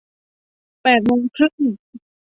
[0.83, 1.55] แปดโมงครึ่ง